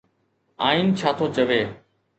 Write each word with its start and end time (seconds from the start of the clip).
آئين 0.67 0.87
ڇا 0.97 1.09
ٿو 1.17 1.25
چوي؟ 1.35 1.61